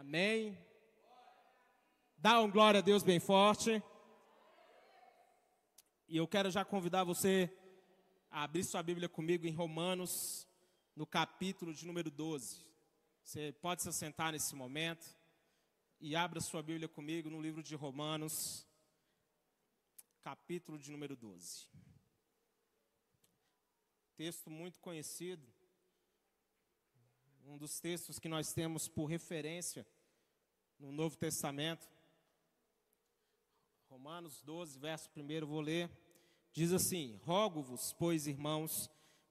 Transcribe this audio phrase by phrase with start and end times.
[0.00, 0.58] Amém.
[2.16, 3.82] Dá um glória a Deus bem forte.
[6.08, 7.54] E eu quero já convidar você
[8.30, 10.48] a abrir sua Bíblia comigo em Romanos,
[10.96, 12.64] no capítulo de número 12.
[13.22, 15.06] Você pode se assentar nesse momento
[16.00, 18.66] e abra sua Bíblia comigo no livro de Romanos,
[20.22, 21.68] capítulo de número 12.
[24.16, 25.46] Texto muito conhecido,
[27.50, 29.84] um dos textos que nós temos por referência
[30.78, 31.88] no Novo Testamento.
[33.88, 35.90] Romanos 12, verso 1, vou ler.
[36.52, 38.88] Diz assim: Rogo-vos, pois, irmãos,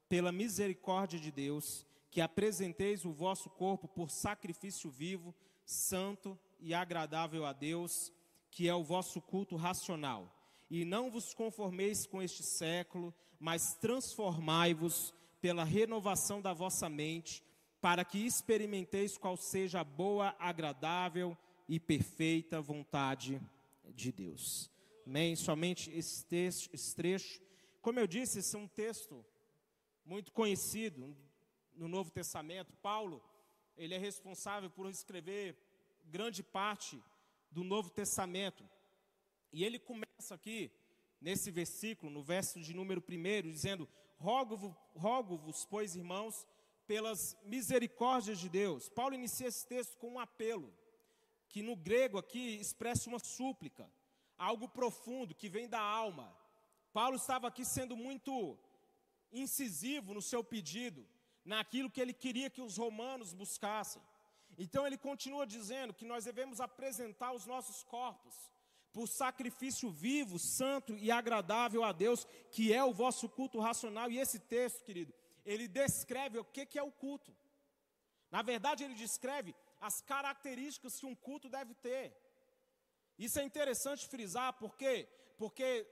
[0.09, 5.33] pela misericórdia de Deus, que apresenteis o vosso corpo por sacrifício vivo,
[5.65, 8.11] santo e agradável a Deus,
[8.51, 10.29] que é o vosso culto racional.
[10.69, 17.41] E não vos conformeis com este século, mas transformai-vos pela renovação da vossa mente,
[17.81, 21.37] para que experimenteis qual seja a boa, agradável
[21.67, 23.41] e perfeita vontade
[23.95, 24.69] de Deus.
[25.05, 25.35] Amém?
[25.35, 27.41] Somente esse, texto, esse trecho.
[27.81, 29.25] Como eu disse, esse é um texto
[30.05, 31.15] muito conhecido
[31.75, 32.73] no Novo Testamento.
[32.81, 33.23] Paulo,
[33.77, 35.55] ele é responsável por escrever
[36.05, 37.01] grande parte
[37.49, 38.67] do Novo Testamento.
[39.51, 40.71] E ele começa aqui,
[41.21, 43.87] nesse versículo, no verso de número 1, dizendo:
[44.17, 46.45] Rogo-vos, rogo pois, irmãos,
[46.89, 48.89] pelas misericórdias de Deus.
[48.89, 50.73] Paulo inicia esse texto com um apelo,
[51.47, 53.87] que no grego aqui expressa uma súplica,
[54.35, 56.35] algo profundo que vem da alma.
[56.91, 58.57] Paulo estava aqui sendo muito
[59.31, 61.05] incisivo no seu pedido,
[61.45, 64.01] naquilo que ele queria que os romanos buscassem.
[64.57, 68.33] Então ele continua dizendo que nós devemos apresentar os nossos corpos
[68.91, 74.09] por sacrifício vivo, santo e agradável a Deus, que é o vosso culto racional.
[74.09, 75.13] E esse texto, querido,
[75.45, 77.35] ele descreve o que, é o culto.
[78.31, 82.15] Na verdade, ele descreve as características que um culto deve ter.
[83.17, 85.07] Isso é interessante frisar, por quê?
[85.37, 85.87] Porque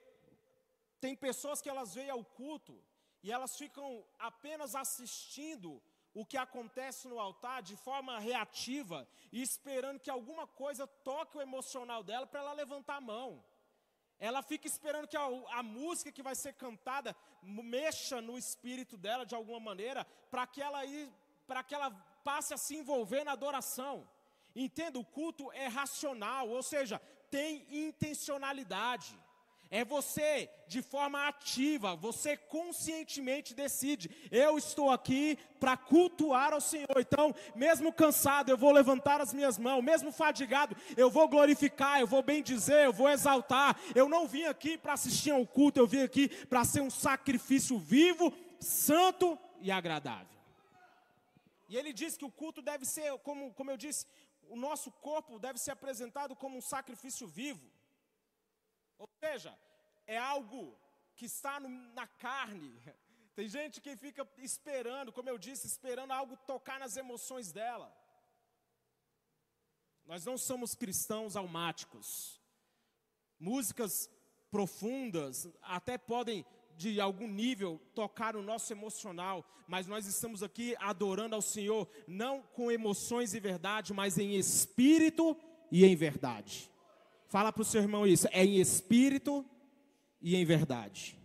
[0.99, 2.82] tem pessoas que elas veem ao culto
[3.23, 5.82] e elas ficam apenas assistindo
[6.14, 11.42] o que acontece no altar de forma reativa e esperando que alguma coisa toque o
[11.42, 13.44] emocional dela para ela levantar a mão.
[14.20, 15.26] Ela fica esperando que a,
[15.60, 20.61] a, música que vai ser cantada mexa no espírito dela de alguma maneira, para que
[20.61, 20.82] ela
[21.45, 21.92] para que ela
[22.23, 24.08] passe a se envolver na adoração.
[24.56, 29.17] Entenda, o culto é racional, ou seja, tem intencionalidade.
[29.70, 36.98] É você, de forma ativa, você conscientemente decide: eu estou aqui para cultuar ao Senhor.
[36.98, 42.08] Então, mesmo cansado, eu vou levantar as minhas mãos, mesmo fadigado, eu vou glorificar, eu
[42.08, 43.77] vou bendizer, eu vou exaltar.
[43.94, 47.77] Eu não vim aqui para assistir ao culto, eu vim aqui para ser um sacrifício
[47.77, 50.38] vivo, santo e agradável.
[51.67, 54.06] E ele diz que o culto deve ser, como, como eu disse,
[54.50, 57.77] o nosso corpo deve ser apresentado como um sacrifício vivo.
[59.37, 59.55] Seja,
[60.08, 60.75] é algo
[61.15, 62.75] que está no, na carne.
[63.36, 67.95] Tem gente que fica esperando, como eu disse, esperando algo tocar nas emoções dela.
[70.08, 72.42] Nós não somos cristãos almáticos.
[73.39, 74.09] Músicas
[74.49, 76.43] profundas até podem,
[76.76, 82.42] de algum nível, tocar o nosso emocional, mas nós estamos aqui adorando ao Senhor, não
[82.42, 85.37] com emoções e verdade, mas em espírito
[85.71, 86.71] e em verdade.
[87.27, 89.45] Fala para o seu irmão isso, é em espírito
[90.21, 91.17] e em verdade.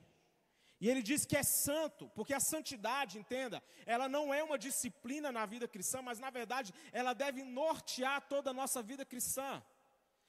[0.80, 5.30] E ele diz que é santo, porque a santidade, entenda, ela não é uma disciplina
[5.30, 9.62] na vida cristã, mas na verdade ela deve nortear toda a nossa vida cristã.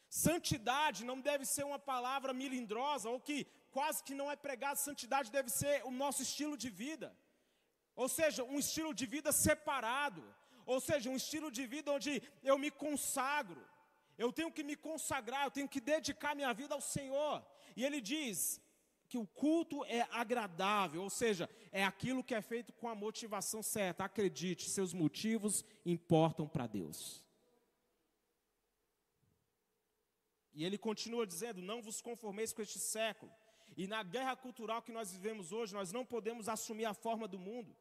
[0.08, 5.32] Santidade não deve ser uma palavra milindrosa ou que quase que não é pregada, santidade
[5.32, 7.18] deve ser o nosso estilo de vida.
[7.96, 10.24] Ou seja, um estilo de vida separado,
[10.68, 13.68] ou seja, um estilo de vida onde eu me consagro,
[14.18, 17.46] eu tenho que me consagrar, eu tenho que dedicar minha vida ao Senhor.
[17.76, 18.62] E ele diz
[19.08, 23.62] que o culto é agradável, ou seja, é aquilo que é feito com a motivação
[23.62, 24.04] certa.
[24.04, 27.24] Acredite, seus motivos importam para Deus.
[30.54, 33.32] E ele continua dizendo: Não vos conformeis com este século.
[33.76, 37.40] E na guerra cultural que nós vivemos hoje, nós não podemos assumir a forma do
[37.40, 37.76] mundo.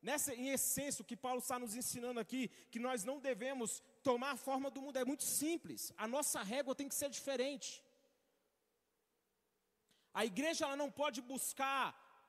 [0.00, 4.32] Nessa, em essência, o que Paulo está nos ensinando aqui, que nós não devemos tomar
[4.32, 5.92] a forma do mundo, é muito simples.
[5.96, 7.82] A nossa régua tem que ser diferente.
[10.12, 11.84] A igreja ela não pode buscar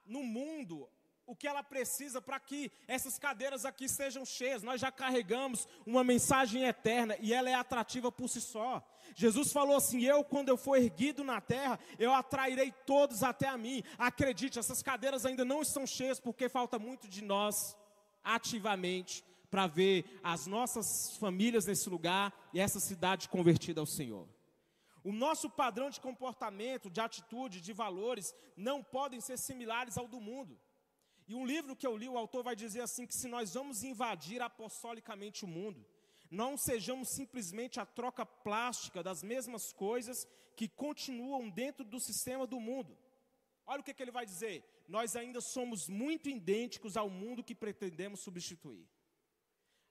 [0.06, 0.89] no mundo
[1.27, 4.63] o que ela precisa para que essas cadeiras aqui sejam cheias.
[4.63, 8.81] Nós já carregamos uma mensagem eterna e ela é atrativa por si só.
[9.16, 13.57] Jesus falou assim: Eu, quando eu for erguido na terra, eu atrairei todos até a
[13.57, 13.83] mim.
[13.98, 17.75] Acredite, essas cadeiras ainda não estão cheias porque falta muito de nós
[18.24, 19.24] ativamente
[19.55, 24.27] para ver as nossas famílias nesse lugar e essa cidade convertida ao Senhor.
[25.01, 30.19] O nosso padrão de comportamento, de atitude, de valores não podem ser similares ao do
[30.19, 30.59] mundo.
[31.25, 33.81] E um livro que eu li, o autor vai dizer assim: que se nós vamos
[33.81, 35.85] invadir apostolicamente o mundo,
[36.29, 42.59] não sejamos simplesmente a troca plástica das mesmas coisas que continuam dentro do sistema do
[42.59, 42.97] mundo.
[43.65, 47.55] Olha o que, que ele vai dizer: nós ainda somos muito idênticos ao mundo que
[47.55, 48.85] pretendemos substituir.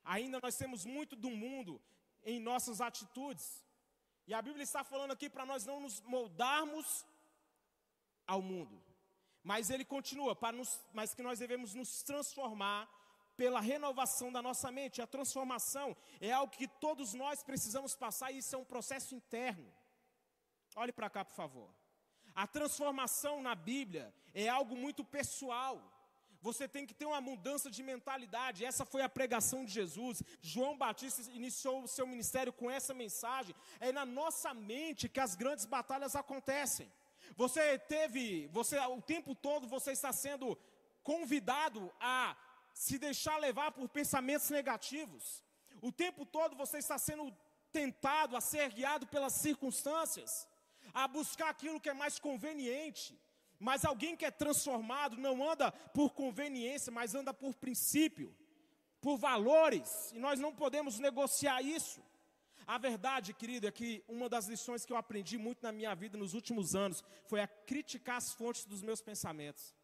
[0.05, 1.81] Ainda nós temos muito do mundo
[2.23, 3.65] em nossas atitudes.
[4.27, 7.05] E a Bíblia está falando aqui para nós não nos moldarmos
[8.27, 8.83] ao mundo.
[9.43, 12.89] Mas ele continua, para nos, mas que nós devemos nos transformar
[13.37, 15.03] pela renovação da nossa mente.
[15.03, 19.71] A transformação é algo que todos nós precisamos passar e isso é um processo interno.
[20.77, 21.69] Olhe para cá, por favor.
[22.35, 25.94] A transformação na Bíblia é algo muito pessoal.
[26.49, 28.67] Você tem que ter uma mudança de mentalidade.
[28.71, 30.23] Essa foi a pregação de Jesus.
[30.43, 33.55] João Batista iniciou o seu ministério com essa mensagem.
[33.81, 36.87] É na nossa mente que as grandes batalhas acontecem.
[37.35, 40.47] Você teve, você o tempo todo você está sendo
[41.03, 42.37] convidado a
[42.75, 45.43] se deixar levar por pensamentos negativos.
[45.81, 47.35] O tempo todo você está sendo
[47.73, 50.47] tentado a ser guiado pelas circunstâncias,
[50.93, 53.19] a buscar aquilo que é mais conveniente.
[53.65, 58.29] Mas alguém que é transformado não anda por conveniência, mas anda por princípio,
[59.01, 62.05] por valores, e nós não podemos negociar isso.
[62.67, 66.19] A verdade, querido, é que uma das lições que eu aprendi muito na minha vida
[66.19, 69.75] nos últimos anos foi a criticar as fontes dos meus pensamentos.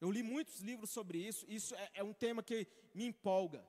[0.00, 3.64] Eu li muitos livros sobre isso, isso é, é um tema que me empolga,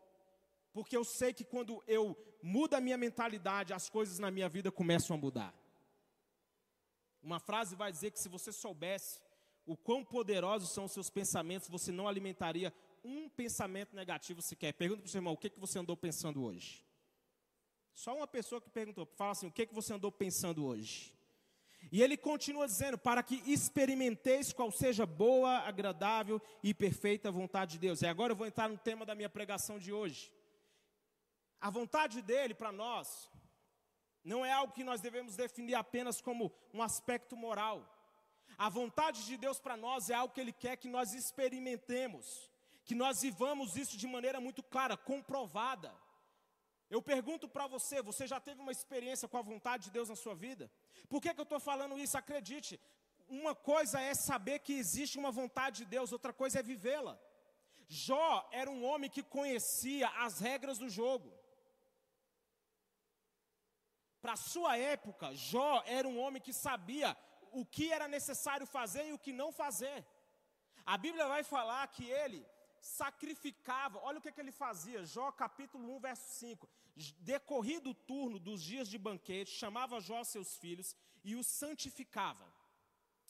[0.72, 4.72] porque eu sei que quando eu mudo a minha mentalidade, as coisas na minha vida
[4.72, 5.54] começam a mudar.
[7.22, 9.22] Uma frase vai dizer que se você soubesse
[9.66, 12.74] o quão poderosos são os seus pensamentos, você não alimentaria
[13.04, 14.74] um pensamento negativo sequer.
[14.74, 16.86] Pergunta para o seu irmão, o que, que você andou pensando hoje?
[17.94, 21.14] Só uma pessoa que perguntou, fala assim, o que, que você andou pensando hoje?
[21.92, 27.80] E ele continua dizendo, para que experimenteis qual seja boa, agradável e perfeita vontade de
[27.80, 28.02] Deus.
[28.02, 30.32] E agora eu vou entrar no tema da minha pregação de hoje.
[31.60, 33.30] A vontade dele para nós
[34.24, 37.90] não é algo que nós devemos definir apenas como um aspecto moral.
[38.58, 42.50] A vontade de Deus para nós é algo que Ele quer que nós experimentemos,
[42.86, 45.94] que nós vivamos isso de maneira muito clara, comprovada.
[46.90, 50.16] Eu pergunto para você: você já teve uma experiência com a vontade de Deus na
[50.16, 50.72] sua vida?
[51.10, 52.18] Por que, que eu estou falando isso?
[52.18, 52.80] Acredite,
[53.28, 57.20] uma coisa é saber que existe uma vontade de Deus, outra coisa é vivê-la.
[57.88, 61.32] Jó era um homem que conhecia as regras do jogo.
[64.22, 67.18] Para sua época, Jó era um homem que sabia
[67.54, 70.06] o que era necessário fazer e o que não fazer.
[70.86, 72.46] A Bíblia vai falar que ele
[72.82, 76.70] sacrificava, olha o que, que ele fazia, Jó capítulo 1, verso 5.
[77.20, 82.46] Decorrido o turno dos dias de banquete, chamava Jó seus filhos e os santificava.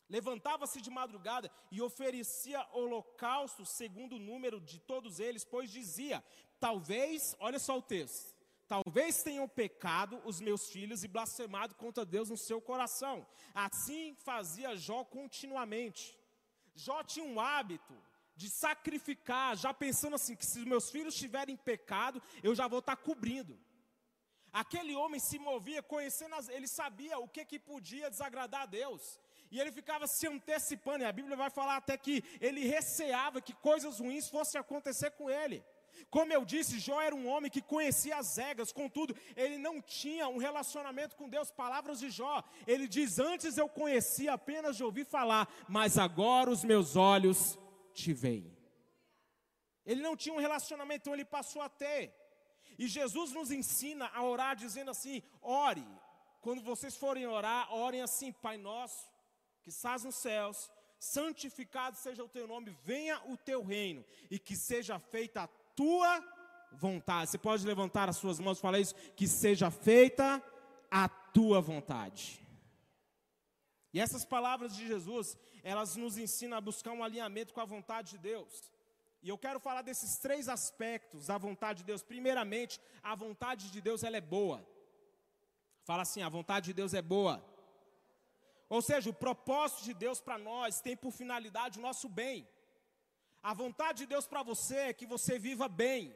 [0.09, 6.23] Levantava-se de madrugada e oferecia holocausto segundo o número de todos eles, pois dizia:
[6.59, 8.35] talvez, olha só o texto,
[8.67, 13.27] Talvez tenham pecado os meus filhos e blasfemado contra Deus no seu coração.
[13.53, 16.17] Assim fazia Jó continuamente.
[16.75, 17.93] Jó tinha um hábito
[18.35, 22.95] de sacrificar, já pensando assim: que se meus filhos tiverem pecado, eu já vou estar
[22.95, 23.59] cobrindo.
[24.51, 29.19] Aquele homem se movia conhecendo, as, ele sabia o que, que podia desagradar a Deus.
[29.49, 33.53] E ele ficava se antecipando, e a Bíblia vai falar até que ele receava que
[33.53, 35.63] coisas ruins fossem acontecer com ele.
[36.09, 40.27] Como eu disse, Jó era um homem que conhecia as regras, contudo, ele não tinha
[40.27, 41.51] um relacionamento com Deus.
[41.51, 46.63] Palavras de Jó, ele diz: Antes eu conhecia apenas de ouvir falar, mas agora os
[46.63, 47.57] meus olhos
[47.93, 48.55] te veem.
[49.85, 52.13] Ele não tinha um relacionamento, então ele passou a ter.
[52.77, 55.85] E Jesus nos ensina a orar dizendo assim: ore.
[56.41, 59.09] Quando vocês forem orar, orem assim: Pai nosso,
[59.61, 60.69] que estás nos céus,
[60.99, 66.23] santificado seja o teu nome, venha o teu reino, e que seja feita a tua
[66.71, 67.29] vontade.
[67.29, 68.95] Você pode levantar as suas mãos e falar isso?
[69.15, 70.41] Que seja feita
[70.89, 72.41] a tua vontade.
[73.93, 78.11] E essas palavras de Jesus, elas nos ensinam a buscar um alinhamento com a vontade
[78.11, 78.71] de Deus.
[79.21, 82.03] E eu quero falar desses três aspectos da vontade de Deus.
[82.03, 84.67] Primeiramente, a vontade de Deus ela é boa.
[85.85, 87.43] Fala assim, a vontade de Deus é boa.
[88.67, 92.47] Ou seja, o propósito de Deus para nós tem por finalidade o nosso bem.
[93.43, 96.15] A vontade de Deus para você é que você viva bem.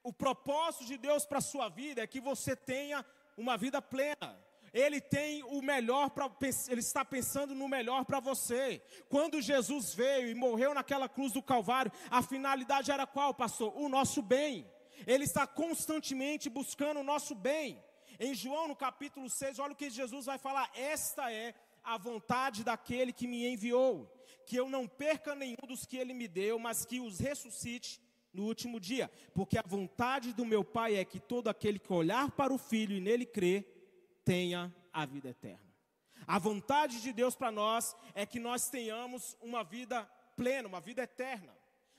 [0.00, 3.04] O propósito de Deus para a sua vida é que você tenha
[3.36, 4.38] uma vida plena.
[4.72, 6.30] Ele tem o melhor para
[6.68, 8.80] ele está pensando no melhor para você.
[9.08, 13.76] Quando Jesus veio e morreu naquela cruz do Calvário, a finalidade era qual, pastor?
[13.76, 14.70] O nosso bem.
[15.08, 17.82] Ele está constantemente buscando o nosso bem.
[18.20, 22.62] Em João, no capítulo 6, olha o que Jesus vai falar: Esta é a vontade
[22.62, 24.08] daquele que me enviou,
[24.50, 28.00] que eu não perca nenhum dos que ele me deu, mas que os ressuscite
[28.32, 29.08] no último dia.
[29.32, 32.96] Porque a vontade do meu Pai é que todo aquele que olhar para o Filho
[32.96, 33.62] e nele crer,
[34.24, 35.72] tenha a vida eterna.
[36.26, 40.02] A vontade de Deus para nós é que nós tenhamos uma vida
[40.34, 41.56] plena, uma vida eterna.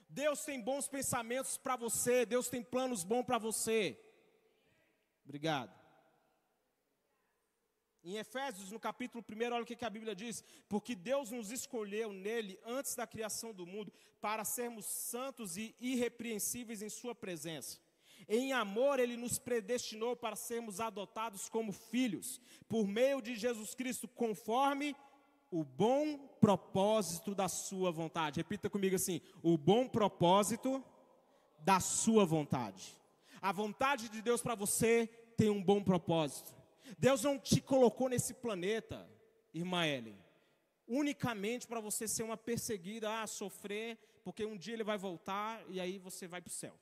[0.09, 3.97] Deus tem bons pensamentos para você, Deus tem planos bons para você.
[5.23, 5.80] Obrigado.
[8.03, 12.11] Em Efésios, no capítulo 1, olha o que a Bíblia diz: Porque Deus nos escolheu
[12.11, 17.79] nele antes da criação do mundo para sermos santos e irrepreensíveis em Sua presença.
[18.27, 24.07] Em amor, Ele nos predestinou para sermos adotados como filhos, por meio de Jesus Cristo,
[24.07, 24.95] conforme
[25.51, 28.39] o bom propósito da Sua vontade.
[28.39, 30.83] Repita comigo assim: o bom propósito
[31.59, 32.97] da Sua vontade.
[33.39, 36.60] A vontade de Deus para você tem um bom propósito.
[36.97, 39.09] Deus não te colocou nesse planeta,
[39.53, 40.17] irmã Ellen,
[40.87, 45.79] unicamente para você ser uma perseguida, ah, sofrer, porque um dia ele vai voltar e
[45.79, 46.79] aí você vai para o céu.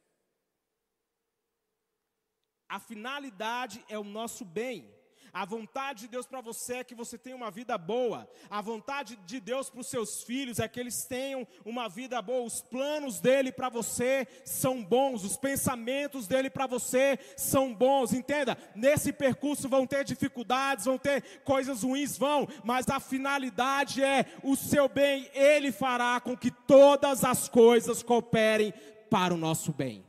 [2.67, 4.93] A finalidade é o nosso bem.
[5.33, 8.29] A vontade de Deus para você é que você tenha uma vida boa.
[8.49, 12.45] A vontade de Deus para os seus filhos é que eles tenham uma vida boa.
[12.45, 15.23] Os planos dele para você são bons.
[15.23, 18.13] Os pensamentos dele para você são bons.
[18.13, 18.57] Entenda?
[18.75, 22.47] Nesse percurso vão ter dificuldades, vão ter coisas ruins, vão.
[22.63, 25.29] Mas a finalidade é o seu bem.
[25.33, 28.73] Ele fará com que todas as coisas cooperem
[29.09, 30.05] para o nosso bem.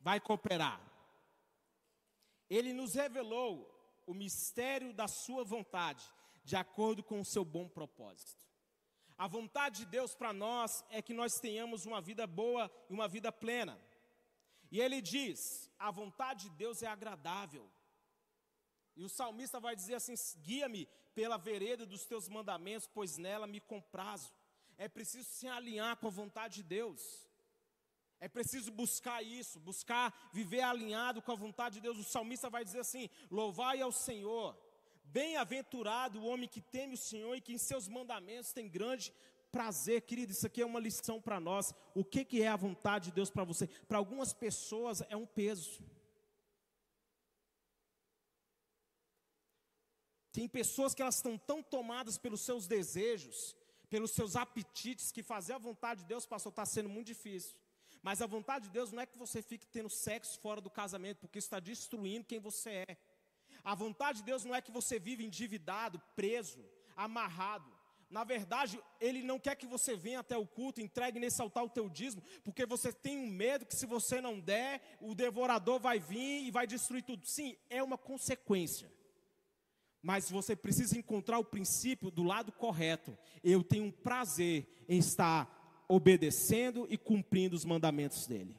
[0.00, 0.87] Vai cooperar.
[2.48, 3.74] Ele nos revelou
[4.06, 6.04] o mistério da sua vontade,
[6.44, 8.46] de acordo com o seu bom propósito.
[9.18, 13.08] A vontade de Deus para nós é que nós tenhamos uma vida boa e uma
[13.08, 13.78] vida plena.
[14.70, 17.68] E ele diz: a vontade de Deus é agradável.
[18.96, 23.60] E o salmista vai dizer assim: guia-me pela vereda dos teus mandamentos, pois nela me
[23.60, 24.32] comprazo.
[24.76, 27.27] É preciso se alinhar com a vontade de Deus.
[28.20, 31.98] É preciso buscar isso, buscar viver alinhado com a vontade de Deus.
[31.98, 34.58] O salmista vai dizer assim: Louvai ao Senhor,
[35.04, 39.12] bem-aventurado o homem que teme o Senhor e que em seus mandamentos tem grande
[39.52, 40.32] prazer, querido.
[40.32, 41.72] Isso aqui é uma lição para nós.
[41.94, 43.66] O que, que é a vontade de Deus para você?
[43.66, 45.80] Para algumas pessoas é um peso.
[50.32, 53.56] Tem pessoas que elas estão tão tomadas pelos seus desejos,
[53.88, 57.56] pelos seus apetites, que fazer a vontade de Deus, pastor, está sendo muito difícil.
[58.08, 61.18] Mas a vontade de Deus não é que você fique tendo sexo fora do casamento,
[61.18, 62.96] porque está destruindo quem você é.
[63.62, 66.64] A vontade de Deus não é que você vive endividado, preso,
[66.96, 67.70] amarrado.
[68.08, 71.68] Na verdade, Ele não quer que você venha até o culto, entregue nesse altar o
[71.68, 75.98] teu dízimo, porque você tem um medo que se você não der, o devorador vai
[75.98, 77.26] vir e vai destruir tudo.
[77.26, 78.90] Sim, é uma consequência.
[80.00, 83.18] Mas você precisa encontrar o princípio do lado correto.
[83.44, 85.57] Eu tenho um prazer em estar
[85.88, 88.56] obedecendo e cumprindo os mandamentos dele.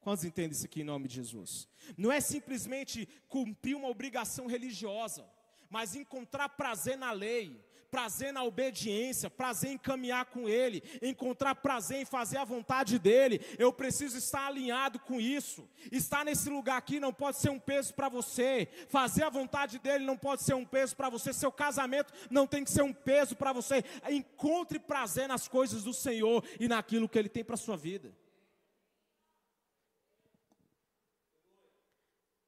[0.00, 1.68] Quantos entendem isso aqui em nome de Jesus?
[1.96, 5.24] Não é simplesmente cumprir uma obrigação religiosa,
[5.70, 11.98] mas encontrar prazer na lei, prazer na obediência, prazer em caminhar com Ele, encontrar prazer
[12.00, 13.38] em fazer a vontade dEle.
[13.58, 15.68] Eu preciso estar alinhado com isso.
[15.92, 18.66] Estar nesse lugar aqui não pode ser um peso para você.
[18.88, 21.34] Fazer a vontade dEle não pode ser um peso para você.
[21.34, 23.84] Seu casamento não tem que ser um peso para você.
[24.08, 28.10] Encontre prazer nas coisas do Senhor e naquilo que Ele tem para a sua vida.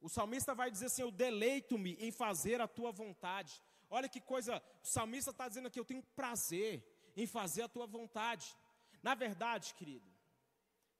[0.01, 3.61] O salmista vai dizer assim: Eu deleito-me em fazer a tua vontade.
[3.89, 6.83] Olha que coisa, o salmista está dizendo aqui: eu tenho prazer
[7.15, 8.55] em fazer a tua vontade.
[9.01, 10.05] Na verdade, querido,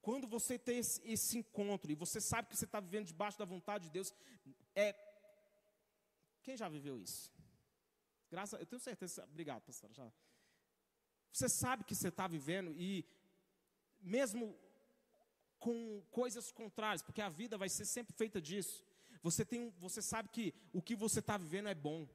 [0.02, 3.46] quando você tem esse, esse encontro e você sabe que você está vivendo debaixo da
[3.46, 4.14] vontade de Deus,
[4.76, 4.96] é.
[6.44, 7.34] Quem já viveu isso?
[8.30, 9.24] Graças, eu tenho certeza.
[9.24, 9.92] Obrigado, pastor.
[9.94, 10.12] Já.
[11.32, 13.04] Você sabe que você está vivendo e
[14.00, 14.56] mesmo
[15.60, 18.84] com coisas contrárias, porque a vida vai ser sempre feita disso.
[19.24, 22.08] Você tem, você sabe que o que você está vivendo é bom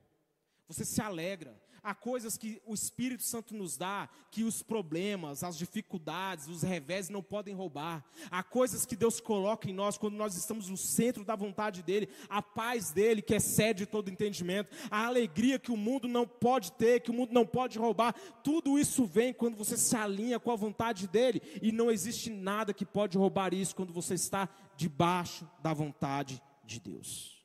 [0.70, 1.60] você se alegra.
[1.82, 7.08] Há coisas que o Espírito Santo nos dá, que os problemas, as dificuldades, os revés
[7.08, 8.04] não podem roubar.
[8.30, 12.08] Há coisas que Deus coloca em nós quando nós estamos no centro da vontade dEle,
[12.28, 17.00] a paz dEle que excede todo entendimento, a alegria que o mundo não pode ter,
[17.00, 18.14] que o mundo não pode roubar.
[18.44, 22.72] Tudo isso vem quando você se alinha com a vontade dEle, e não existe nada
[22.74, 27.39] que pode roubar isso quando você está debaixo da vontade de Deus.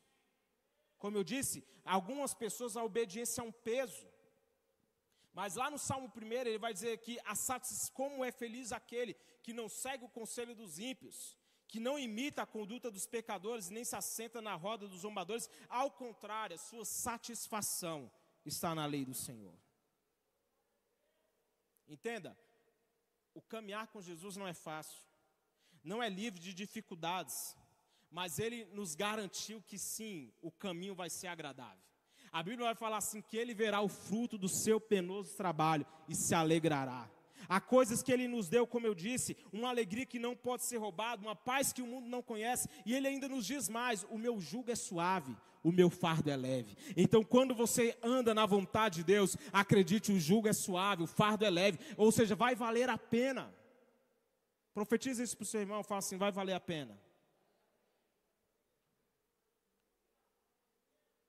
[1.06, 4.08] Como eu disse, algumas pessoas a obediência é um peso.
[5.32, 7.36] Mas lá no Salmo 1 ele vai dizer que a
[7.94, 12.46] como é feliz aquele que não segue o conselho dos ímpios, que não imita a
[12.48, 18.12] conduta dos pecadores, nem se assenta na roda dos zombadores, ao contrário, a sua satisfação
[18.44, 19.56] está na lei do Senhor.
[21.88, 22.36] Entenda,
[23.36, 25.04] o caminhar com Jesus não é fácil,
[25.84, 27.56] não é livre de dificuldades,
[28.16, 31.84] mas ele nos garantiu que sim, o caminho vai ser agradável.
[32.32, 36.16] A Bíblia vai falar assim: que ele verá o fruto do seu penoso trabalho e
[36.16, 37.12] se alegrará.
[37.50, 40.78] Há coisas que Ele nos deu, como eu disse, uma alegria que não pode ser
[40.78, 44.18] roubada, uma paz que o mundo não conhece, e Ele ainda nos diz mais: o
[44.18, 46.78] meu jugo é suave, o meu fardo é leve.
[46.96, 51.44] Então, quando você anda na vontade de Deus, acredite, o jugo é suave, o fardo
[51.44, 53.54] é leve, ou seja, vai valer a pena.
[54.74, 57.05] Profetiza isso para o seu irmão, fala assim: vai valer a pena.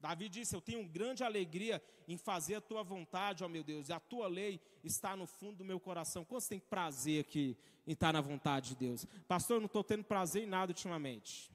[0.06, 3.92] Davi disse: Eu tenho grande alegria em fazer a tua vontade, ó meu Deus, e
[3.92, 6.24] a tua lei está no fundo do meu coração.
[6.24, 9.04] Quantos tem prazer aqui em estar na vontade de Deus?
[9.26, 11.50] Pastor, eu não estou tendo prazer em nada ultimamente.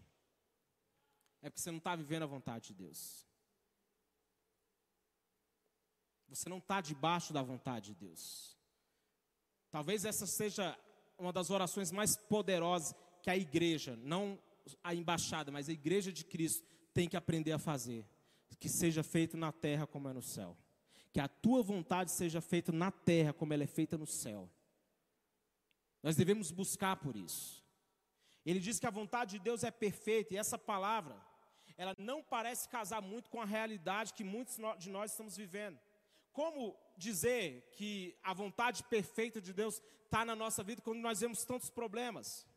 [1.42, 3.26] É porque você não está vivendo a vontade de Deus.
[6.28, 8.58] Você não está debaixo da vontade de Deus.
[9.70, 10.78] Talvez essa seja
[11.18, 12.94] uma das orações mais poderosas
[13.24, 14.38] que a igreja, não
[14.84, 18.06] a embaixada, mas a igreja de Cristo tem que aprender a fazer
[18.62, 20.56] que seja feito na terra como é no céu.
[21.12, 24.48] Que a tua vontade seja feita na terra como ela é feita no céu.
[26.04, 27.66] Nós devemos buscar por isso.
[28.46, 31.20] Ele diz que a vontade de Deus é perfeita e essa palavra,
[31.76, 35.80] ela não parece casar muito com a realidade que muitos de nós estamos vivendo.
[36.32, 41.44] Como dizer que a vontade perfeita de Deus está na nossa vida quando nós vemos
[41.44, 42.48] tantos problemas?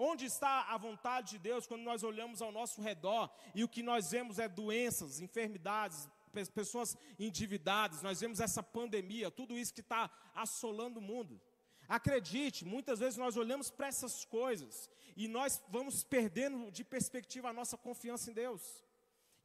[0.00, 3.82] Onde está a vontade de Deus quando nós olhamos ao nosso redor e o que
[3.82, 6.08] nós vemos é doenças, enfermidades,
[6.54, 11.40] pessoas endividadas, nós vemos essa pandemia, tudo isso que está assolando o mundo.
[11.88, 17.52] Acredite, muitas vezes nós olhamos para essas coisas e nós vamos perdendo de perspectiva a
[17.52, 18.84] nossa confiança em Deus.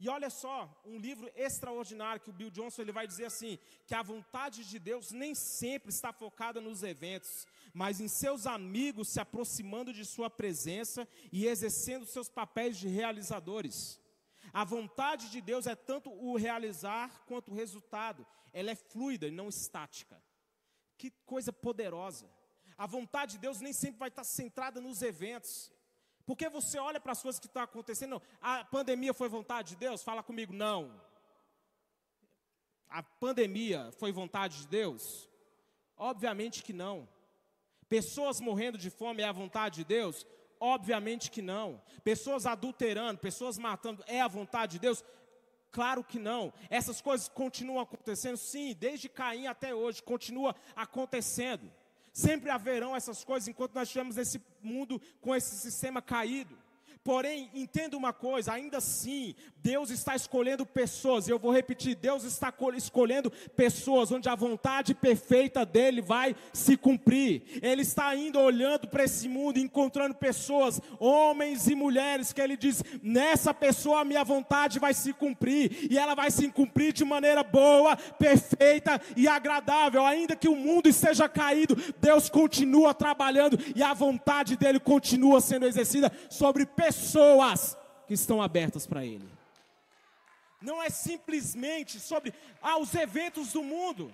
[0.04, 3.94] E olha só, um livro extraordinário que o Bill Johnson ele vai dizer assim, que
[3.94, 9.18] a vontade de Deus nem sempre está focada nos eventos, mas em seus amigos se
[9.18, 13.98] aproximando de sua presença e exercendo seus papéis de realizadores.
[14.52, 18.26] A vontade de Deus é tanto o realizar quanto o resultado.
[18.52, 20.22] Ela é fluida e não estática.
[20.98, 22.30] Que coisa poderosa.
[22.76, 25.72] A vontade de Deus nem sempre vai estar centrada nos eventos.
[26.26, 29.76] Porque você olha para as coisas que estão acontecendo, não, a pandemia foi vontade de
[29.76, 30.02] Deus?
[30.02, 31.00] Fala comigo, não.
[32.88, 35.28] A pandemia foi vontade de Deus?
[35.96, 37.08] Obviamente que não.
[37.88, 40.26] Pessoas morrendo de fome é a vontade de Deus?
[40.58, 41.82] Obviamente que não.
[42.02, 45.04] Pessoas adulterando, pessoas matando, é a vontade de Deus?
[45.70, 46.52] Claro que não.
[46.70, 51.70] Essas coisas continuam acontecendo, sim, desde Caim até hoje, continua acontecendo.
[52.14, 56.56] Sempre haverão essas coisas enquanto nós estivermos nesse mundo com esse sistema caído.
[57.04, 62.24] Porém, entenda uma coisa, ainda assim, Deus está escolhendo pessoas, e eu vou repetir: Deus
[62.24, 67.60] está escolhendo pessoas onde a vontade perfeita dele vai se cumprir.
[67.60, 72.82] Ele está indo olhando para esse mundo, encontrando pessoas, homens e mulheres, que ele diz:
[73.02, 77.42] nessa pessoa a minha vontade vai se cumprir, e ela vai se cumprir de maneira
[77.42, 80.06] boa, perfeita e agradável.
[80.06, 85.66] Ainda que o mundo esteja caído, Deus continua trabalhando e a vontade dele continua sendo
[85.66, 87.76] exercida sobre pessoas pessoas
[88.06, 89.28] que estão abertas para Ele.
[90.60, 94.12] Não é simplesmente sobre ah, os eventos do mundo.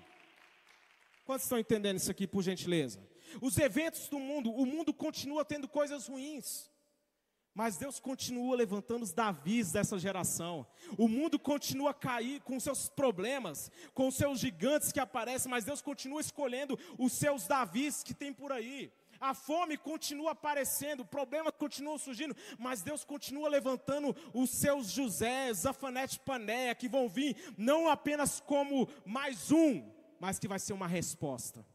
[1.25, 3.01] Quantos estão entendendo isso aqui, por gentileza?
[3.41, 6.69] Os eventos do mundo, o mundo continua tendo coisas ruins.
[7.55, 10.67] Mas Deus continua levantando os Davis dessa geração.
[10.97, 15.83] O mundo continua a cair com seus problemas, com seus gigantes que aparecem, mas Deus
[15.83, 18.93] continua escolhendo os seus Davis que tem por aí.
[19.21, 26.19] A fome continua aparecendo, problemas continuam surgindo, mas Deus continua levantando os seus José, Zafanete
[26.21, 31.67] Panéia, que vão vir não apenas como mais um, mas que vai ser uma resposta.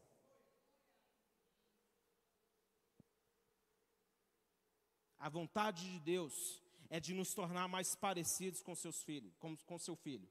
[5.16, 9.78] A vontade de Deus é de nos tornar mais parecidos com seus filhos, com, com
[9.78, 10.28] seu filho.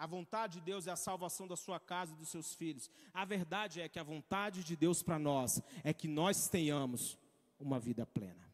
[0.00, 2.90] A vontade de Deus é a salvação da sua casa e dos seus filhos.
[3.12, 7.18] A verdade é que a vontade de Deus para nós é que nós tenhamos
[7.58, 8.50] uma vida plena.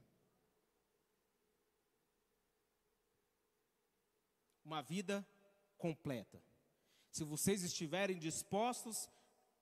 [4.64, 5.24] Uma vida
[5.78, 6.42] completa.
[7.12, 9.08] Se vocês estiverem dispostos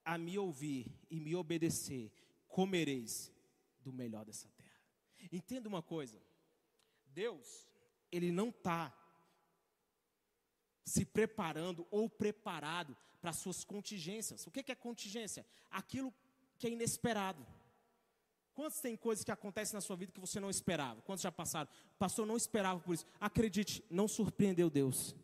[0.03, 2.11] a me ouvir e me obedecer,
[2.49, 3.31] comereis
[3.81, 4.81] do melhor dessa terra.
[5.31, 6.19] Entenda uma coisa:
[7.05, 7.69] Deus,
[8.11, 8.91] Ele não está
[10.85, 14.47] se preparando ou preparado para suas contingências.
[14.47, 15.47] O que é contingência?
[15.71, 16.13] Aquilo
[16.59, 17.45] que é inesperado.
[18.55, 21.03] Quantos tem coisas que acontecem na sua vida que você não esperava?
[21.03, 21.69] Quantos já passaram?
[21.99, 23.07] Pastor, não esperava por isso.
[23.19, 25.17] Acredite, não surpreendeu Deus.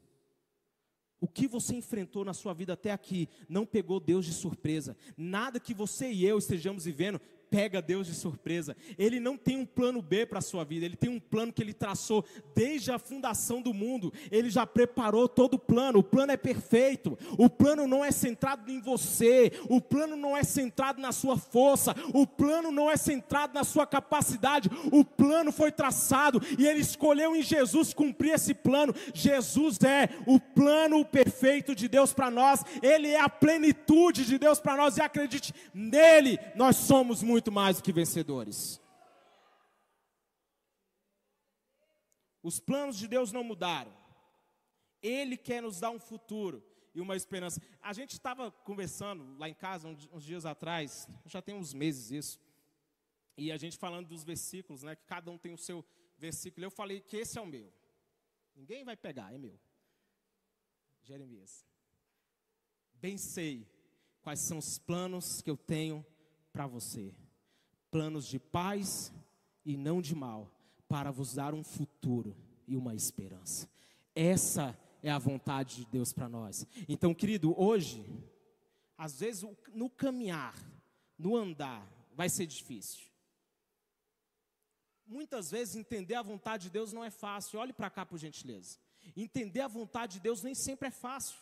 [1.21, 4.97] O que você enfrentou na sua vida até aqui não pegou Deus de surpresa.
[5.17, 7.21] Nada que você e eu estejamos vivendo
[7.51, 8.77] pega Deus de surpresa.
[8.97, 11.61] Ele não tem um plano B para a sua vida, ele tem um plano que
[11.61, 14.13] ele traçou desde a fundação do mundo.
[14.31, 15.99] Ele já preparou todo o plano.
[15.99, 17.19] O plano é perfeito.
[17.37, 21.95] O plano não é centrado em você, o plano não é centrado na sua força,
[22.15, 24.71] o plano não é centrado na sua capacidade.
[24.93, 28.95] O plano foi traçado e ele escolheu em Jesus cumprir esse plano.
[29.13, 32.63] Jesus é o plano perfeito de Deus para nós.
[32.83, 37.51] Ele é a plenitude de Deus para nós e acredite, nele nós somos muito muito
[37.51, 38.79] mais do que vencedores.
[42.43, 43.97] Os planos de Deus não mudaram.
[45.03, 46.63] Ele quer nos dar um futuro
[46.95, 47.59] e uma esperança.
[47.81, 52.41] A gente estava conversando lá em casa uns dias atrás, já tem uns meses isso,
[53.39, 54.95] e a gente falando dos versículos, né?
[54.95, 55.83] Que cada um tem o seu
[56.19, 56.67] versículo.
[56.67, 57.73] Eu falei que esse é o meu.
[58.55, 59.59] Ninguém vai pegar, é meu.
[61.01, 61.67] Jeremias.
[62.93, 63.67] Bem sei
[64.21, 66.05] quais são os planos que eu tenho
[66.53, 67.15] para você
[67.91, 69.13] planos de paz
[69.65, 70.51] e não de mal,
[70.89, 73.69] para vos dar um futuro e uma esperança.
[74.15, 76.67] Essa é a vontade de Deus para nós.
[76.89, 78.05] Então, querido, hoje,
[78.97, 80.55] às vezes no caminhar,
[81.19, 83.11] no andar, vai ser difícil.
[85.07, 87.59] Muitas vezes entender a vontade de Deus não é fácil.
[87.59, 88.79] Olhe para cá, por gentileza.
[89.17, 91.37] Entender a vontade de Deus nem sempre é fácil.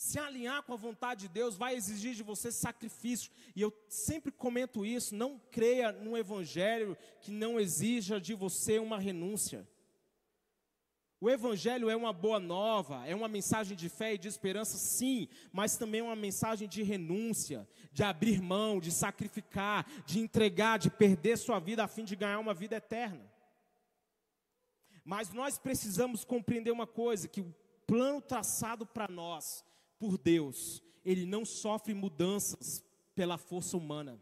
[0.00, 3.30] Se alinhar com a vontade de Deus vai exigir de você sacrifício.
[3.54, 8.98] E eu sempre comento isso: não creia num evangelho que não exija de você uma
[8.98, 9.68] renúncia.
[11.20, 15.28] O evangelho é uma boa nova, é uma mensagem de fé e de esperança, sim,
[15.52, 20.88] mas também é uma mensagem de renúncia, de abrir mão, de sacrificar, de entregar, de
[20.88, 23.30] perder sua vida a fim de ganhar uma vida eterna.
[25.04, 27.54] Mas nós precisamos compreender uma coisa: que o
[27.86, 29.62] plano traçado para nós
[30.00, 32.82] por Deus, ele não sofre mudanças
[33.14, 34.18] pela força humana.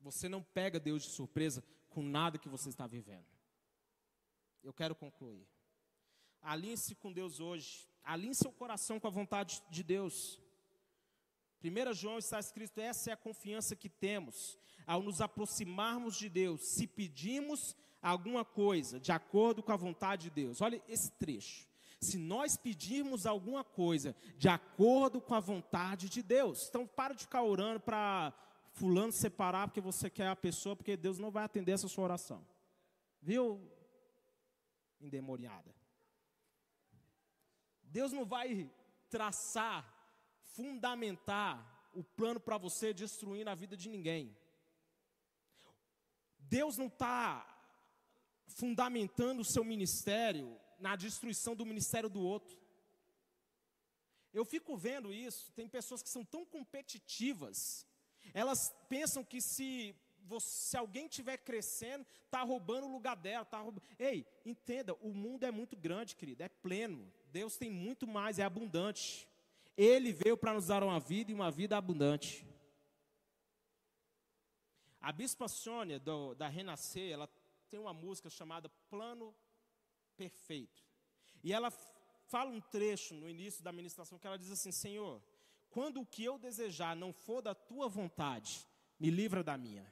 [0.00, 3.26] Você não pega Deus de surpresa com nada que você está vivendo.
[4.64, 5.46] Eu quero concluir.
[6.40, 7.86] Alinhe-se com Deus hoje.
[8.02, 10.40] Alinhe seu coração com a vontade de Deus.
[11.62, 16.60] 1 João está escrito: essa é a confiança que temos ao nos aproximarmos de Deus,
[16.74, 20.60] se pedimos alguma coisa de acordo com a vontade de Deus.
[20.60, 21.70] Olha esse trecho
[22.02, 26.68] se nós pedirmos alguma coisa de acordo com a vontade de Deus.
[26.68, 28.34] Então, para de ficar orando para
[28.72, 32.44] fulano separar porque você quer a pessoa, porque Deus não vai atender essa sua oração.
[33.20, 33.60] Viu?
[35.00, 35.72] Endemoniada.
[37.84, 38.68] Deus não vai
[39.08, 39.86] traçar,
[40.54, 44.36] fundamentar o plano para você destruir na vida de ninguém.
[46.38, 47.46] Deus não está
[48.46, 52.58] fundamentando o seu ministério na destruição do ministério do outro.
[54.32, 57.86] Eu fico vendo isso, tem pessoas que são tão competitivas,
[58.34, 59.94] elas pensam que se,
[60.40, 63.44] se alguém estiver crescendo, está roubando o lugar dela.
[63.44, 63.82] Tá roubando.
[63.98, 67.12] Ei, entenda, o mundo é muito grande, querido, é pleno.
[67.30, 69.28] Deus tem muito mais, é abundante.
[69.76, 72.46] Ele veio para nos dar uma vida e uma vida abundante.
[75.00, 77.28] A Bispa Sônia, do, da Renascer, ela
[77.68, 79.34] tem uma música chamada Plano
[80.16, 80.82] perfeito.
[81.42, 81.70] E ela
[82.28, 85.22] fala um trecho no início da ministração que ela diz assim: Senhor,
[85.70, 88.66] quando o que eu desejar não for da tua vontade,
[88.98, 89.90] me livra da minha.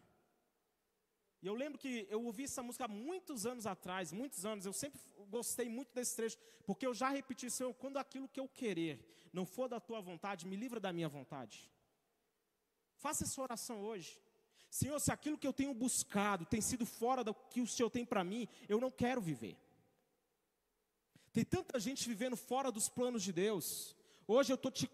[1.42, 4.72] E eu lembro que eu ouvi essa música há muitos anos atrás, muitos anos, eu
[4.74, 9.28] sempre gostei muito desse trecho, porque eu já repeti, Senhor, quando aquilo que eu querer
[9.32, 11.70] não for da tua vontade, me livra da minha vontade.
[12.96, 14.20] Faça essa oração hoje.
[14.70, 18.04] Senhor, se aquilo que eu tenho buscado tem sido fora do que o Senhor tem
[18.04, 19.56] para mim, eu não quero viver.
[21.32, 23.96] Tem tanta gente vivendo fora dos planos de Deus.
[24.26, 24.90] Hoje eu estou te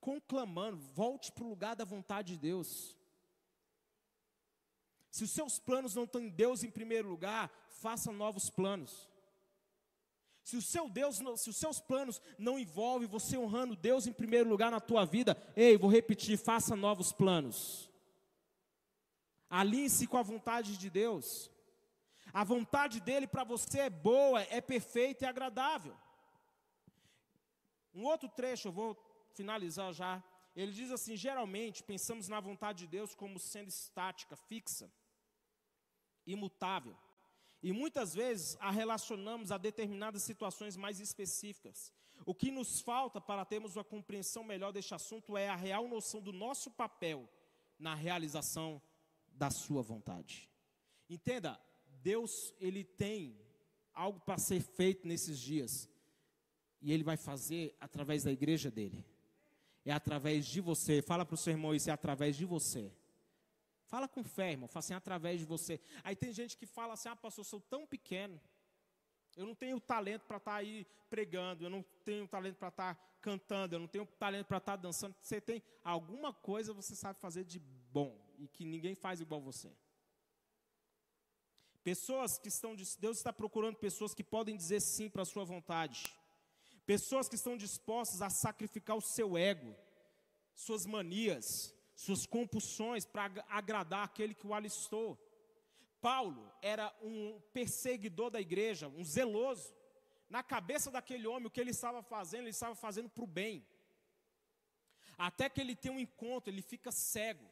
[0.00, 2.96] conclamando, volte para o lugar da vontade de Deus.
[5.10, 9.08] Se os seus planos não estão em Deus em primeiro lugar, faça novos planos.
[10.44, 14.48] Se, o seu Deus, se os seus planos não envolvem você honrando Deus em primeiro
[14.48, 17.90] lugar na tua vida, ei, vou repetir, faça novos planos.
[19.48, 21.50] Alinhe-se com a vontade de Deus.
[22.32, 25.96] A vontade dele para você é boa, é perfeita e agradável.
[27.94, 28.96] Um outro trecho, eu vou
[29.32, 30.22] finalizar já.
[30.54, 34.90] Ele diz assim: geralmente pensamos na vontade de Deus como sendo estática, fixa,
[36.26, 36.96] imutável.
[37.62, 41.92] E muitas vezes a relacionamos a determinadas situações mais específicas.
[42.24, 46.20] O que nos falta para termos uma compreensão melhor deste assunto é a real noção
[46.20, 47.28] do nosso papel
[47.78, 48.80] na realização
[49.32, 50.48] da sua vontade.
[51.08, 51.60] Entenda,
[52.02, 53.38] Deus ele tem
[53.92, 55.88] algo para ser feito nesses dias.
[56.80, 59.04] E ele vai fazer através da igreja dele.
[59.84, 61.00] É através de você.
[61.00, 62.92] Fala para o seu irmão isso, é através de você.
[63.86, 64.68] Fala com fé, irmão.
[64.68, 65.80] Fala assim, através de você.
[66.02, 68.40] Aí tem gente que fala assim, ah, pastor, eu sou tão pequeno.
[69.36, 72.94] Eu não tenho talento para estar tá aí pregando, eu não tenho talento para estar
[72.94, 75.14] tá cantando, eu não tenho talento para estar tá dançando.
[75.20, 79.70] Você tem alguma coisa você sabe fazer de bom e que ninguém faz igual você.
[81.86, 86.12] Pessoas que estão, Deus está procurando pessoas que podem dizer sim para a sua vontade.
[86.84, 89.72] Pessoas que estão dispostas a sacrificar o seu ego,
[90.52, 95.16] suas manias, suas compulsões para agradar aquele que o alistou.
[96.00, 99.72] Paulo era um perseguidor da igreja, um zeloso.
[100.28, 103.64] Na cabeça daquele homem, o que ele estava fazendo, ele estava fazendo para o bem.
[105.16, 107.46] Até que ele tem um encontro, ele fica cego.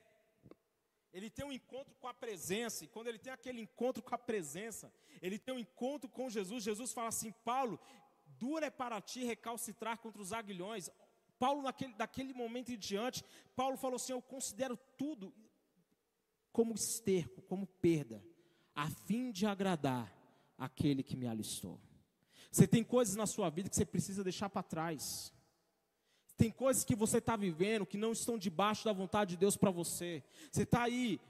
[1.15, 4.19] Ele tem um encontro com a presença, e quando ele tem aquele encontro com a
[4.19, 6.65] presença, ele tem um encontro com Jesus.
[6.65, 7.79] Jesus fala assim: Paulo,
[8.27, 10.91] dura é para ti recalcitrar contra os aguilhões.
[11.39, 13.25] Paulo, naquele, daquele momento em diante,
[13.55, 15.33] Paulo falou assim: Eu considero tudo
[16.53, 18.25] como esterco, como perda,
[18.75, 20.13] a fim de agradar
[20.59, 21.81] aquele que me alistou.
[22.51, 25.33] Você tem coisas na sua vida que você precisa deixar para trás.
[26.37, 29.71] Tem coisas que você está vivendo que não estão debaixo da vontade de Deus para
[29.71, 30.23] você.
[30.51, 31.21] Você está aí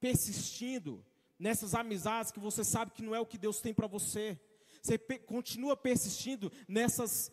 [0.00, 1.04] persistindo
[1.38, 4.40] nessas amizades que você sabe que não é o que Deus tem para você.
[4.82, 7.30] Você continua persistindo nessas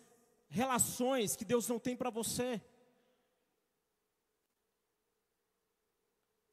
[0.50, 2.62] relações que Deus não tem para você.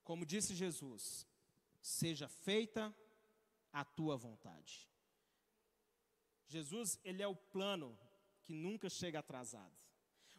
[0.05, 1.27] Como disse Jesus,
[1.81, 2.95] seja feita
[3.73, 4.89] a tua vontade.
[6.47, 7.99] Jesus, ele é o plano
[8.43, 9.75] que nunca chega atrasado.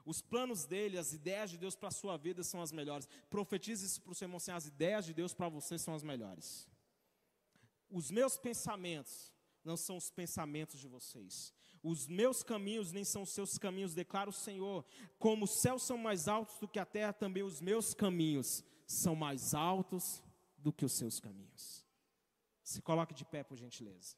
[0.05, 3.09] Os planos dele, as ideias de Deus para a sua vida são as melhores.
[3.29, 6.03] Profetize isso para o seu irmão, assim, as ideias de Deus para você são as
[6.03, 6.69] melhores.
[7.89, 11.51] Os meus pensamentos não são os pensamentos de vocês.
[11.81, 14.85] Os meus caminhos nem são os seus caminhos, declara o Senhor.
[15.17, 19.15] Como os céus são mais altos do que a terra, também os meus caminhos são
[19.15, 20.23] mais altos
[20.57, 21.83] do que os seus caminhos.
[22.63, 24.15] Se coloque de pé, por gentileza.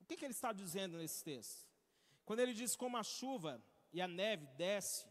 [0.00, 1.69] O que, que ele está dizendo nesse texto?
[2.30, 3.60] Quando ele diz como a chuva
[3.92, 5.04] e a neve desce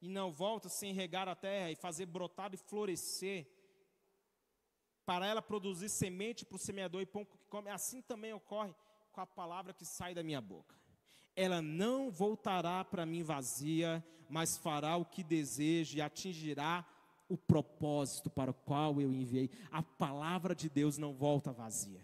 [0.00, 3.46] e não volta sem regar a terra e fazer brotar e florescer,
[5.04, 8.74] para ela produzir semente para o semeador e pão que come, assim também ocorre
[9.12, 10.74] com a palavra que sai da minha boca.
[11.36, 16.88] Ela não voltará para mim vazia, mas fará o que deseja e atingirá
[17.28, 19.50] o propósito para o qual eu enviei.
[19.70, 22.02] A palavra de Deus não volta vazia.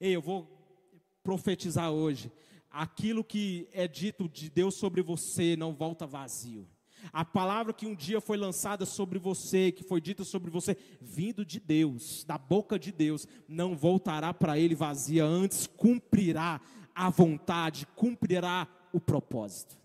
[0.00, 0.48] Ei, eu vou
[1.22, 2.32] profetizar hoje.
[2.72, 6.66] Aquilo que é dito de Deus sobre você não volta vazio.
[7.12, 11.44] A palavra que um dia foi lançada sobre você, que foi dita sobre você, vindo
[11.44, 16.60] de Deus, da boca de Deus, não voltará para ele vazia, antes cumprirá
[16.94, 19.76] a vontade, cumprirá o propósito.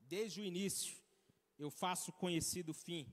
[0.00, 0.94] Desde o início,
[1.58, 3.12] eu faço conhecido o fim,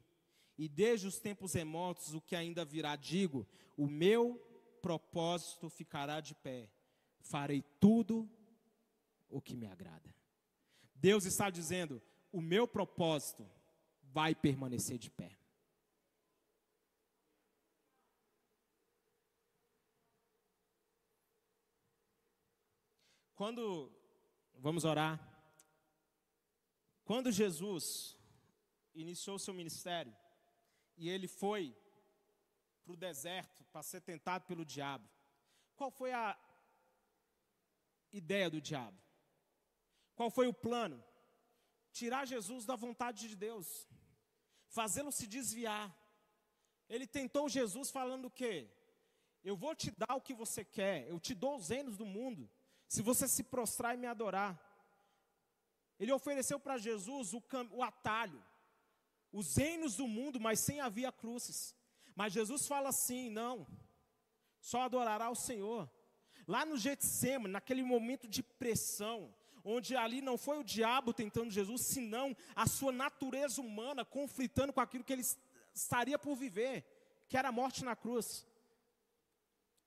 [0.55, 3.47] e desde os tempos remotos, o que ainda virá, digo:
[3.77, 4.46] o meu
[4.87, 6.71] propósito ficará de pé,
[7.19, 8.29] farei tudo
[9.27, 10.15] o que me agrada.
[10.95, 13.45] Deus está dizendo: o meu propósito
[14.01, 15.37] vai permanecer de pé.
[23.35, 23.91] Quando,
[24.55, 25.19] vamos orar.
[27.03, 28.17] Quando Jesus
[28.95, 30.15] iniciou seu ministério
[30.95, 31.75] e ele foi
[32.87, 35.05] para o deserto para ser tentado pelo diabo,
[35.75, 36.39] qual foi a
[38.13, 38.97] ideia do diabo?
[40.15, 41.03] Qual foi o plano?
[41.91, 43.85] Tirar Jesus da vontade de Deus,
[44.69, 45.93] fazê-lo se desviar.
[46.87, 48.71] Ele tentou Jesus falando o quê?
[49.43, 52.49] Eu vou te dar o que você quer, eu te dou os reinos do mundo,
[52.87, 54.57] se você se prostrar e me adorar.
[55.99, 58.41] Ele ofereceu para Jesus o, o, atalho,
[59.29, 61.75] os reinos do mundo, mas sem a via cruzes.
[62.17, 63.67] Mas Jesus fala assim: não,
[64.59, 65.87] só adorará o Senhor.
[66.47, 69.31] Lá no Getsemane, naquele momento de pressão,
[69.63, 74.81] onde ali não foi o diabo tentando Jesus, senão a sua natureza humana conflitando com
[74.81, 75.25] aquilo que ele
[75.71, 76.83] estaria por viver,
[77.29, 78.47] que era a morte na cruz.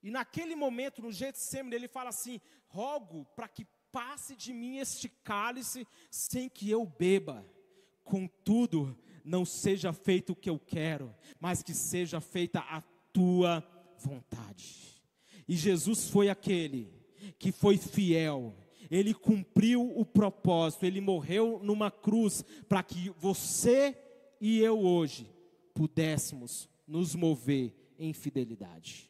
[0.00, 5.08] E naquele momento, no Getsemane, ele fala assim: rogo para que passe de mim este
[5.08, 7.44] cálice sem que eu beba.
[8.04, 8.96] Contudo,
[9.30, 13.64] não seja feito o que eu quero, mas que seja feita a tua
[13.96, 15.00] vontade.
[15.46, 16.92] E Jesus foi aquele
[17.38, 18.52] que foi fiel,
[18.90, 23.96] ele cumpriu o propósito, ele morreu numa cruz para que você
[24.40, 25.30] e eu hoje
[25.74, 29.08] pudéssemos nos mover em fidelidade.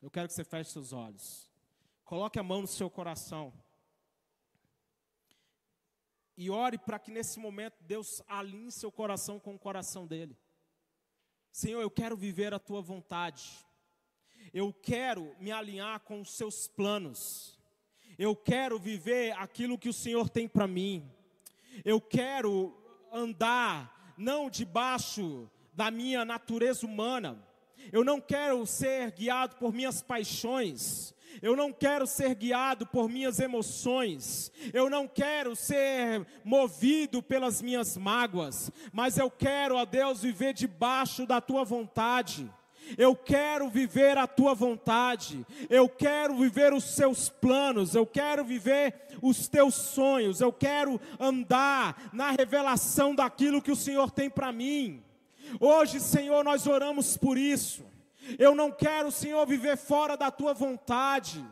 [0.00, 1.50] Eu quero que você feche seus olhos.
[2.04, 3.52] Coloque a mão no seu coração.
[6.42, 10.34] E ore para que nesse momento Deus alinhe seu coração com o coração dele.
[11.52, 13.46] Senhor, eu quero viver a tua vontade.
[14.50, 17.58] Eu quero me alinhar com os seus planos.
[18.18, 21.06] Eu quero viver aquilo que o Senhor tem para mim.
[21.84, 22.74] Eu quero
[23.12, 27.46] andar não debaixo da minha natureza humana.
[27.92, 31.14] Eu não quero ser guiado por minhas paixões.
[31.42, 37.96] Eu não quero ser guiado por minhas emoções, eu não quero ser movido pelas minhas
[37.96, 42.50] mágoas, mas eu quero, ó Deus, viver debaixo da tua vontade.
[42.98, 48.94] Eu quero viver a tua vontade, eu quero viver os seus planos, eu quero viver
[49.22, 55.02] os teus sonhos, eu quero andar na revelação daquilo que o Senhor tem para mim.
[55.60, 57.89] Hoje, Senhor, nós oramos por isso.
[58.38, 61.44] Eu não quero, Senhor, viver fora da tua vontade.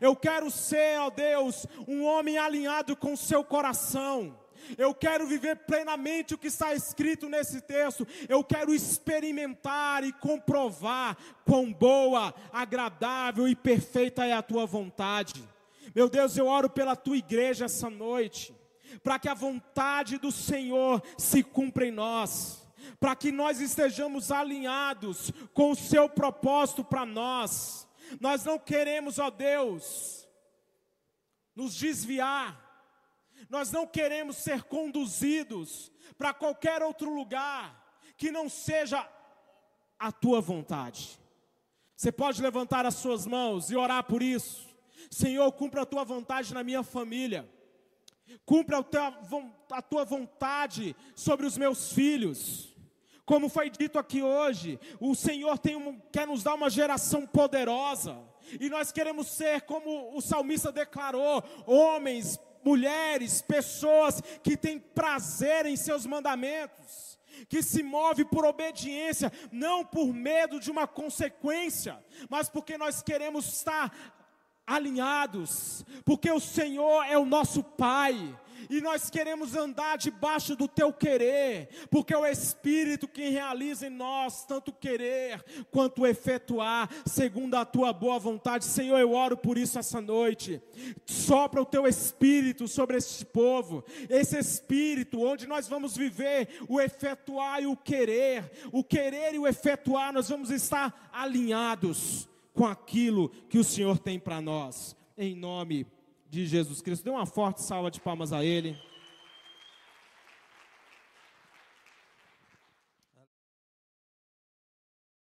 [0.00, 4.38] Eu quero ser, ó Deus, um homem alinhado com o seu coração.
[4.78, 8.06] Eu quero viver plenamente o que está escrito nesse texto.
[8.28, 15.46] Eu quero experimentar e comprovar quão boa, agradável e perfeita é a tua vontade.
[15.94, 18.54] Meu Deus, eu oro pela tua igreja essa noite,
[19.02, 22.63] para que a vontade do Senhor se cumpra em nós,
[22.98, 27.88] para que nós estejamos alinhados com o seu propósito para nós.
[28.20, 30.28] Nós não queremos, ó Deus,
[31.54, 32.64] nos desviar
[33.48, 39.08] nós não queremos ser conduzidos para qualquer outro lugar que não seja
[39.98, 41.18] a tua vontade.
[41.96, 44.68] Você pode levantar as suas mãos e orar por isso.
[45.10, 47.48] Senhor, cumpra a tua vontade na minha família.
[48.44, 48.84] Cumpra
[49.70, 52.73] a tua vontade sobre os meus filhos.
[53.26, 58.18] Como foi dito aqui hoje, o Senhor um, quer nos dar uma geração poderosa.
[58.60, 65.76] E nós queremos ser, como o salmista declarou, homens mulheres, pessoas que têm prazer em
[65.76, 72.78] seus mandamentos, que se move por obediência, não por medo de uma consequência, mas porque
[72.78, 73.92] nós queremos estar
[74.66, 78.34] alinhados, porque o Senhor é o nosso Pai,
[78.68, 83.90] e nós queremos andar debaixo do teu querer, porque é o Espírito que realiza em
[83.90, 88.64] nós tanto querer quanto efetuar, segundo a tua boa vontade.
[88.64, 90.60] Senhor, eu oro por isso essa noite.
[91.06, 97.62] Sopra o teu Espírito sobre este povo, esse Espírito onde nós vamos viver o efetuar
[97.62, 103.58] e o querer, o querer e o efetuar, nós vamos estar alinhados com aquilo que
[103.58, 105.86] o Senhor tem para nós, em nome
[106.34, 107.04] de Jesus Cristo.
[107.04, 108.76] Dê uma forte salva de palmas a Ele.